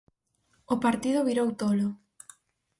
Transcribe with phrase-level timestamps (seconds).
[0.73, 1.87] O partido virou tolo.